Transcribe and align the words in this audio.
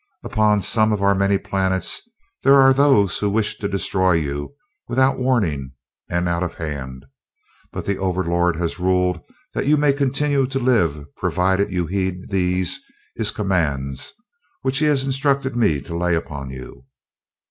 Upon 0.23 0.63
some 0.63 0.91
of 0.91 1.03
our 1.03 1.13
many 1.13 1.37
planets 1.37 2.01
there 2.41 2.59
are 2.59 2.73
those 2.73 3.19
who 3.19 3.29
wished 3.29 3.61
to 3.61 3.67
destroy 3.67 4.13
you 4.13 4.55
without 4.87 5.19
warning 5.19 5.73
and 6.09 6.27
out 6.27 6.41
of 6.41 6.55
hand, 6.55 7.05
but 7.71 7.85
the 7.85 7.97
Overlord 7.99 8.55
has 8.55 8.79
ruled 8.79 9.21
that 9.53 9.67
you 9.67 9.77
may 9.77 9.93
continue 9.93 10.47
to 10.47 10.57
live 10.57 11.05
provided 11.17 11.71
you 11.71 11.85
heed 11.85 12.29
these, 12.31 12.79
his 13.15 13.29
commands, 13.29 14.11
which 14.63 14.79
he 14.79 14.85
has 14.85 15.03
instructed 15.03 15.55
me 15.55 15.79
to 15.81 15.95
lay 15.95 16.15
upon 16.15 16.49
you. 16.49 16.87